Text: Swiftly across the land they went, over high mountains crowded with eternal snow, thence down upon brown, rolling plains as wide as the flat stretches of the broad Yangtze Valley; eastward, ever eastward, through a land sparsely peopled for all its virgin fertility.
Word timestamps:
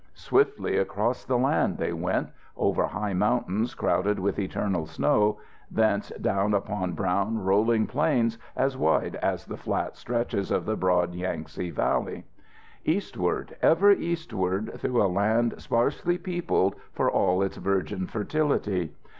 Swiftly 0.15 0.77
across 0.77 1.23
the 1.25 1.37
land 1.37 1.77
they 1.77 1.93
went, 1.93 2.29
over 2.57 2.87
high 2.87 3.13
mountains 3.13 3.75
crowded 3.75 4.17
with 4.17 4.39
eternal 4.39 4.87
snow, 4.87 5.37
thence 5.69 6.09
down 6.19 6.55
upon 6.55 6.93
brown, 6.93 7.37
rolling 7.37 7.85
plains 7.85 8.39
as 8.55 8.75
wide 8.75 9.15
as 9.17 9.45
the 9.45 9.57
flat 9.57 9.95
stretches 9.95 10.49
of 10.49 10.65
the 10.65 10.75
broad 10.75 11.13
Yangtze 11.13 11.69
Valley; 11.69 12.25
eastward, 12.83 13.55
ever 13.61 13.91
eastward, 13.91 14.71
through 14.79 15.03
a 15.05 15.05
land 15.05 15.53
sparsely 15.61 16.17
peopled 16.17 16.73
for 16.93 17.11
all 17.11 17.43
its 17.43 17.57
virgin 17.57 18.07
fertility. 18.07 18.95